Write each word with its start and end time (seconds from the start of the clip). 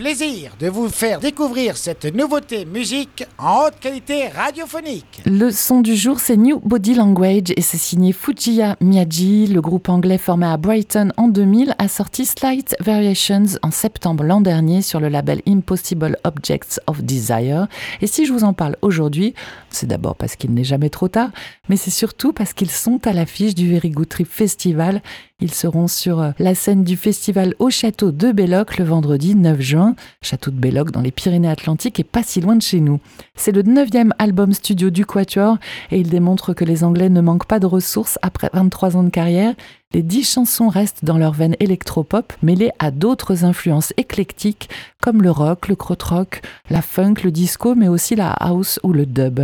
de 0.00 0.68
vous 0.70 0.88
faire 0.88 1.20
découvrir 1.20 1.76
cette 1.76 2.06
nouveauté 2.06 2.64
musique 2.64 3.26
en 3.36 3.66
haute 3.66 3.78
qualité 3.80 4.28
radiophonique. 4.28 5.20
Le 5.26 5.50
son 5.50 5.82
du 5.82 5.94
jour, 5.94 6.20
c'est 6.20 6.38
New 6.38 6.58
Body 6.60 6.94
Language 6.94 7.52
et 7.54 7.60
c'est 7.60 7.76
signé 7.76 8.14
Fujiya 8.14 8.78
Miyagi. 8.80 9.46
Le 9.48 9.60
groupe 9.60 9.90
anglais 9.90 10.16
formé 10.16 10.46
à 10.46 10.56
Brighton 10.56 11.10
en 11.18 11.28
2000 11.28 11.74
a 11.76 11.86
sorti 11.86 12.24
Slight 12.24 12.76
Variations 12.80 13.44
en 13.62 13.70
septembre 13.70 14.24
l'an 14.24 14.40
dernier 14.40 14.80
sur 14.80 15.00
le 15.00 15.10
label 15.10 15.42
Impossible 15.46 16.16
Objects 16.24 16.80
of 16.86 17.02
Desire. 17.02 17.68
Et 18.00 18.06
si 18.06 18.24
je 18.24 18.32
vous 18.32 18.44
en 18.44 18.54
parle 18.54 18.76
aujourd'hui, 18.80 19.34
c'est 19.68 19.86
d'abord 19.86 20.16
parce 20.16 20.34
qu'il 20.34 20.54
n'est 20.54 20.64
jamais 20.64 20.88
trop 20.88 21.08
tard, 21.08 21.28
mais 21.68 21.76
c'est 21.76 21.90
surtout 21.90 22.32
parce 22.32 22.54
qu'ils 22.54 22.70
sont 22.70 23.06
à 23.06 23.12
l'affiche 23.12 23.54
du 23.54 23.70
Very 23.70 23.90
Good 23.90 24.08
Trip 24.08 24.28
Festival. 24.28 25.02
Ils 25.42 25.54
seront 25.54 25.88
sur 25.88 26.20
euh, 26.20 26.32
la 26.38 26.54
scène 26.54 26.84
du 26.84 26.96
festival 26.96 27.54
au 27.58 27.70
château 27.70 28.12
de 28.12 28.30
Belloc 28.30 28.76
le 28.76 28.84
vendredi 28.84 29.34
9 29.34 29.58
juin. 29.60 29.94
Château 30.20 30.50
de 30.50 30.56
Belloc 30.56 30.90
dans 30.90 31.00
les 31.00 31.10
Pyrénées-Atlantiques 31.10 31.98
et 31.98 32.04
pas 32.04 32.22
si 32.22 32.42
loin 32.42 32.56
de 32.56 32.62
chez 32.62 32.80
nous. 32.80 33.00
C'est 33.34 33.52
le 33.52 33.62
neuvième 33.62 34.12
album 34.18 34.52
studio 34.52 34.90
du 34.90 35.06
Quatuor 35.06 35.56
et 35.90 35.98
il 35.98 36.10
démontre 36.10 36.52
que 36.52 36.64
les 36.64 36.84
Anglais 36.84 37.08
ne 37.08 37.22
manquent 37.22 37.46
pas 37.46 37.58
de 37.58 37.66
ressources 37.66 38.18
après 38.20 38.50
23 38.52 38.98
ans 38.98 39.02
de 39.02 39.08
carrière. 39.08 39.54
Les 39.92 40.02
dix 40.02 40.30
chansons 40.30 40.68
restent 40.68 41.04
dans 41.04 41.18
leur 41.18 41.32
veine 41.32 41.56
électropop, 41.58 42.32
mêlées 42.42 42.70
à 42.78 42.90
d'autres 42.90 43.44
influences 43.44 43.92
éclectiques 43.96 44.68
comme 45.02 45.22
le 45.22 45.30
rock, 45.30 45.68
le 45.68 45.74
krautrock, 45.74 46.42
la 46.68 46.82
funk, 46.82 47.14
le 47.24 47.32
disco, 47.32 47.74
mais 47.74 47.88
aussi 47.88 48.14
la 48.14 48.30
house 48.30 48.78
ou 48.82 48.92
le 48.92 49.06
dub. 49.06 49.40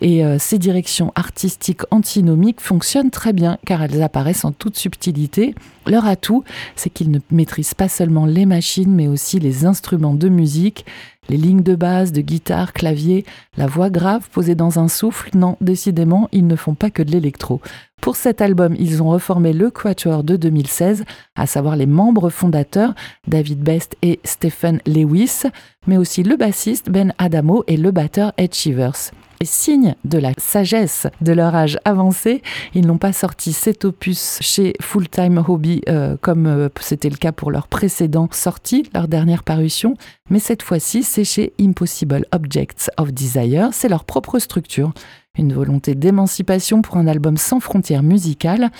Et 0.00 0.24
euh, 0.24 0.38
ces 0.38 0.58
directions 0.58 1.12
artistiques 1.14 1.82
antinomiques 1.90 2.60
fonctionnent 2.60 3.10
très 3.10 3.32
bien 3.32 3.58
car 3.66 3.82
elles 3.82 4.02
apparaissent 4.02 4.44
en 4.44 4.52
toute 4.52 4.76
subtilité. 4.76 5.54
Leur 5.86 6.06
atout, 6.06 6.44
c'est 6.74 6.90
qu'ils 6.90 7.10
ne 7.10 7.18
maîtrisent 7.30 7.74
pas 7.74 7.88
seulement 7.88 8.26
les 8.26 8.46
machines 8.46 8.94
mais 8.94 9.08
aussi 9.08 9.38
les 9.38 9.66
instruments 9.66 10.14
de 10.14 10.28
musique, 10.28 10.86
les 11.28 11.36
lignes 11.36 11.62
de 11.62 11.74
basse, 11.74 12.12
de 12.12 12.22
guitare, 12.22 12.72
clavier, 12.72 13.24
la 13.56 13.66
voix 13.66 13.90
grave 13.90 14.28
posée 14.30 14.54
dans 14.54 14.78
un 14.78 14.88
souffle. 14.88 15.30
Non, 15.34 15.56
décidément, 15.60 16.28
ils 16.32 16.46
ne 16.46 16.56
font 16.56 16.74
pas 16.74 16.90
que 16.90 17.02
de 17.02 17.10
l'électro. 17.10 17.60
Pour 18.00 18.16
cet 18.16 18.40
album, 18.40 18.74
ils 18.78 19.02
ont 19.02 19.10
reformé 19.10 19.52
le 19.52 19.70
Quatuor 19.70 20.24
de 20.24 20.36
2016, 20.36 21.04
à 21.36 21.46
savoir 21.46 21.76
les 21.76 21.86
membres 21.86 22.30
fondateurs 22.30 22.94
David 23.28 23.60
Best 23.60 23.96
et 24.00 24.20
Stephen 24.24 24.80
Lewis, 24.86 25.42
mais 25.86 25.98
aussi 25.98 26.22
le 26.22 26.36
bassiste 26.36 26.88
Ben 26.88 27.12
Adamo 27.18 27.62
et 27.66 27.76
le 27.76 27.90
batteur 27.90 28.32
Ed 28.38 28.54
Shivers 28.54 29.12
signe 29.42 29.94
de 30.04 30.18
la 30.18 30.32
sagesse 30.36 31.06
de 31.20 31.32
leur 31.32 31.54
âge 31.54 31.78
avancé. 31.84 32.42
Ils 32.74 32.86
n'ont 32.86 32.98
pas 32.98 33.12
sorti 33.12 33.52
cet 33.52 33.84
opus 33.84 34.38
chez 34.40 34.74
Full 34.80 35.08
Time 35.08 35.42
Hobby 35.46 35.80
euh, 35.88 36.16
comme 36.20 36.46
euh, 36.46 36.68
c'était 36.80 37.08
le 37.08 37.16
cas 37.16 37.32
pour 37.32 37.50
leur 37.50 37.66
précédent 37.66 38.28
sortie, 38.32 38.88
leur 38.94 39.08
dernière 39.08 39.42
parution, 39.42 39.94
mais 40.28 40.38
cette 40.38 40.62
fois-ci 40.62 41.02
c'est 41.02 41.24
chez 41.24 41.52
Impossible 41.60 42.26
Objects 42.32 42.90
of 42.98 43.12
Desire, 43.12 43.70
c'est 43.72 43.88
leur 43.88 44.04
propre 44.04 44.38
structure. 44.38 44.92
Une 45.38 45.52
volonté 45.52 45.94
d'émancipation 45.94 46.82
pour 46.82 46.96
un 46.96 47.06
album 47.06 47.36
sans 47.36 47.60
frontières 47.60 48.02
musicales. 48.02 48.70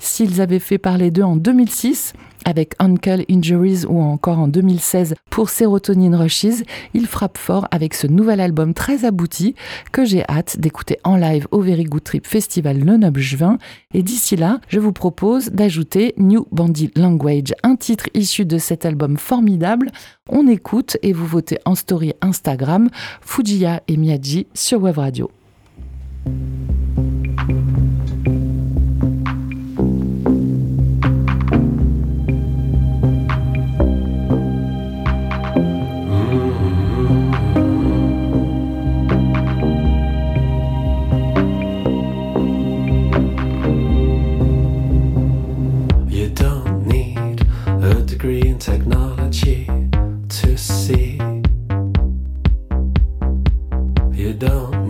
S'ils 0.00 0.40
avaient 0.40 0.58
fait 0.58 0.78
parler 0.78 1.10
d'eux 1.10 1.22
en 1.22 1.36
2006, 1.36 2.14
avec 2.46 2.74
Uncle 2.78 3.24
Injuries 3.30 3.84
ou 3.86 4.00
encore 4.00 4.38
en 4.38 4.48
2016 4.48 5.14
pour 5.28 5.50
Serotonin 5.50 6.16
Rushes, 6.16 6.64
ils 6.94 7.06
frappent 7.06 7.36
fort 7.36 7.68
avec 7.70 7.92
ce 7.92 8.06
nouvel 8.06 8.40
album 8.40 8.72
très 8.72 9.04
abouti 9.04 9.54
que 9.92 10.06
j'ai 10.06 10.24
hâte 10.26 10.58
d'écouter 10.58 10.98
en 11.04 11.16
live 11.16 11.46
au 11.50 11.60
Very 11.60 11.84
Good 11.84 12.02
Trip 12.02 12.26
Festival 12.26 12.78
le 12.78 12.96
9 12.96 13.18
juin. 13.18 13.58
Et 13.92 14.02
d'ici 14.02 14.36
là, 14.36 14.58
je 14.68 14.80
vous 14.80 14.92
propose 14.92 15.50
d'ajouter 15.50 16.14
New 16.16 16.46
Bandy 16.50 16.90
Language, 16.96 17.52
un 17.62 17.76
titre 17.76 18.08
issu 18.14 18.46
de 18.46 18.56
cet 18.56 18.86
album 18.86 19.18
formidable. 19.18 19.90
On 20.30 20.48
écoute 20.48 20.96
et 21.02 21.12
vous 21.12 21.26
votez 21.26 21.58
en 21.66 21.74
story 21.74 22.14
Instagram 22.22 22.88
Fujiya 23.20 23.82
et 23.86 23.98
Miyagi 23.98 24.46
sur 24.54 24.80
Web 24.80 24.96
Radio. 24.96 25.30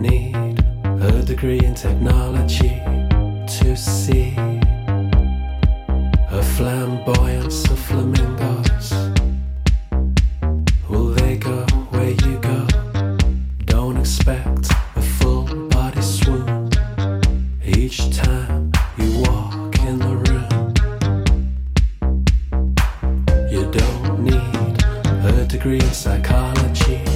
need 0.01 0.59
a 0.83 1.21
degree 1.23 1.59
in 1.59 1.75
technology 1.75 2.81
to 3.59 3.75
see 3.75 4.33
a 6.31 6.41
flamboyance 6.55 7.69
of 7.69 7.77
flamingos. 7.77 8.91
Will 10.89 11.09
they 11.09 11.37
go 11.37 11.65
where 11.91 12.09
you 12.09 12.39
go? 12.39 12.65
Don't 13.65 13.97
expect 13.97 14.71
a 14.95 15.01
full 15.01 15.45
body 15.67 16.01
swoon 16.01 16.71
each 17.63 18.09
time 18.09 18.71
you 18.97 19.19
walk 19.21 19.77
in 19.81 19.99
the 19.99 20.15
room. 20.25 20.73
You 23.51 23.69
don't 23.71 24.23
need 24.23 24.83
a 25.25 25.45
degree 25.45 25.79
in 25.79 25.93
psychology. 25.93 27.10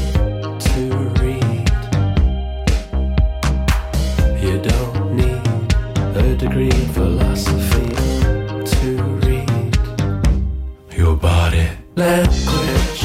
a 6.36 6.38
degree 6.38 6.66
in 6.66 6.88
philosophy 6.90 7.90
to 8.66 9.02
read 9.26 9.78
your 10.98 11.16
body 11.16 11.70
language. 11.96 13.05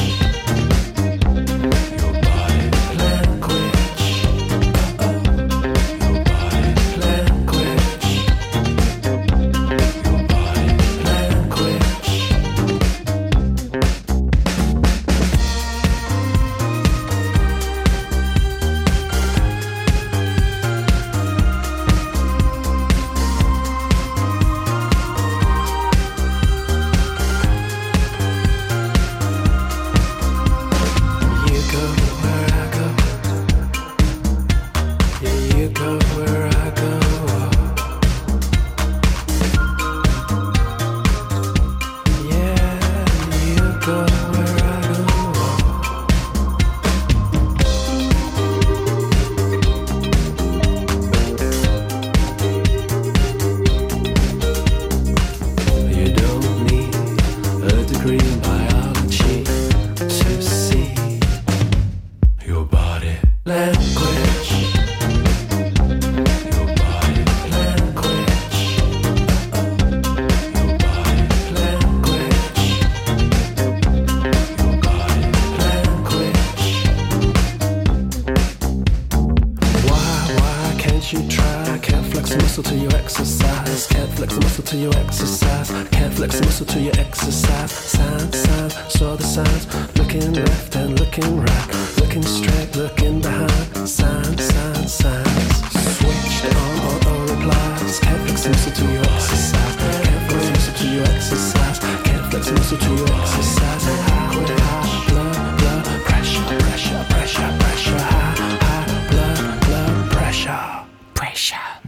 you 81.12 81.26
try. 81.28 81.78
Can't 81.82 82.06
flex 82.06 82.30
a 82.32 82.38
muscle 82.38 82.62
to 82.62 82.74
you 82.74 82.88
exercise. 82.90 83.86
Can't 83.86 84.10
flex 84.12 84.36
a 84.36 84.40
muscle 84.40 84.64
to 84.64 84.76
you 84.76 84.90
exercise. 84.92 85.70
Can't 85.90 86.14
flex 86.14 86.38
a 86.38 86.44
muscle 86.44 86.66
to 86.66 86.80
you 86.80 86.92
exercise. 86.92 87.72
Signs, 87.72 88.38
signs, 88.38 88.74
saw 88.92 89.16
the 89.16 89.22
signs. 89.22 89.66
Looking 89.96 90.32
left 90.34 90.76
and 90.76 90.98
looking 91.00 91.40
right. 91.40 91.68
Looking 91.98 92.22
straight, 92.22 92.76
looking 92.76 93.20
behind. 93.20 93.88
Signs, 93.88 94.44
signs, 94.44 94.94
signs. 94.94 95.56
Switch 95.96 96.44
on 96.44 96.78
all, 96.84 96.98
the 96.98 97.34
replies. 97.34 97.98
Can't 98.00 98.22
flex 98.26 98.46
a 98.46 98.50
muscle 98.50 98.72
to 98.72 98.92
you 98.92 99.00
exercise. 99.00 99.76
Can't 100.04 100.30
flex 100.30 100.48
a 100.48 100.52
muscle 100.52 100.74
to 100.74 100.86
you 100.94 101.02
exercise. 101.02 101.78
Can't 102.04 102.30
flex 102.30 102.48
a 102.48 102.52
muscle 102.52 102.78
you 102.78 103.04
exercise. 103.04 104.09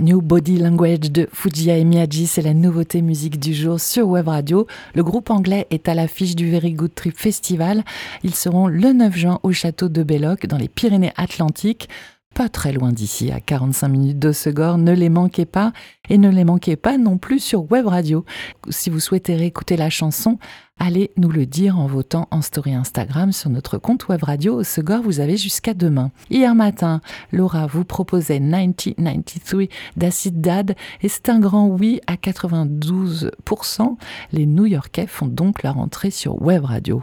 New 0.02 0.20
Body 0.20 0.58
Language 0.58 1.12
de 1.12 1.28
Fujia 1.32 1.78
et 1.78 1.84
Miyagi, 1.84 2.26
c'est 2.26 2.43
la 2.43 2.54
nouveauté 2.54 3.02
musique 3.02 3.38
du 3.38 3.54
jour 3.54 3.78
sur 3.78 4.08
Web 4.08 4.26
Radio. 4.26 4.66
Le 4.96 5.04
groupe 5.04 5.31
anglais 5.31 5.69
est 5.70 5.88
à 5.88 5.94
l'affiche 5.94 6.34
du 6.34 6.50
Very 6.50 6.72
Good 6.72 6.93
Trip 6.96 7.16
Festival. 7.16 7.84
Ils 8.25 8.34
seront 8.34 8.66
le 8.66 8.93
9 8.93 9.16
juin 9.16 9.38
au 9.44 9.52
château 9.52 9.88
de 9.88 10.02
Belloc 10.02 10.46
dans 10.46 10.58
les 10.58 10.66
Pyrénées-Atlantiques 10.66 11.88
pas 12.32 12.49
très 12.49 12.73
loin 12.73 12.93
d'ici, 12.93 13.31
à 13.31 13.40
45 13.40 13.88
minutes 13.88 14.19
de 14.19 14.32
Segor. 14.32 14.79
Ne 14.79 14.93
les 14.93 15.08
manquez 15.08 15.44
pas 15.44 15.73
et 16.08 16.19
ne 16.19 16.31
les 16.31 16.44
manquez 16.44 16.76
pas 16.76 16.99
non 16.99 17.19
plus 17.19 17.40
sur 17.40 17.70
Web 17.70 17.87
Radio. 17.87 18.25
Si 18.70 18.90
vous 18.90 19.00
souhaitez 19.00 19.37
réécouter 19.37 19.76
la 19.76 19.90
chanson, 19.90 20.38
allez 20.79 21.11
nous 21.17 21.31
le 21.31 21.46
dire 21.46 21.79
en 21.79 21.87
votant 21.87 22.29
en 22.31 22.43
story 22.43 22.75
Instagram 22.75 23.32
sur 23.32 23.50
notre 23.50 23.79
compte 23.79 24.08
Web 24.08 24.23
Radio. 24.25 24.64
Segor, 24.64 25.02
vous 25.02 25.20
avez 25.20 25.37
jusqu'à 25.37 25.75
demain. 25.75 26.11
Hier 26.31 26.55
matin, 26.55 27.00
Laura 27.31 27.67
vous 27.67 27.84
proposait 27.84 28.40
1993 28.40 29.69
d'Acid 29.96 30.40
Dad 30.40 30.75
et 31.02 31.08
c'est 31.08 31.29
un 31.29 31.38
grand 31.38 31.69
oui 31.69 32.00
à 32.06 32.14
92%. 32.14 33.96
Les 34.32 34.46
New 34.46 34.67
Yorkais 34.67 35.06
font 35.06 35.26
donc 35.26 35.62
leur 35.62 35.79
entrée 35.79 36.11
sur 36.11 36.40
Web 36.40 36.64
Radio. 36.64 37.02